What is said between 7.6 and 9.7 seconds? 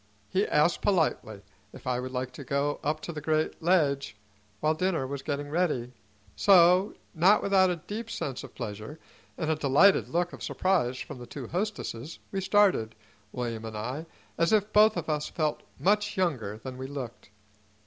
a deep sense of pleasure, and a